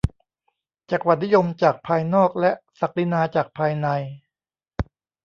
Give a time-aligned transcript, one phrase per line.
[0.91, 3.87] จักรวรรดินิยมจากภายนอกและศักดินาจากภายใน